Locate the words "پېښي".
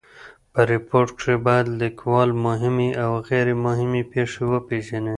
4.13-4.41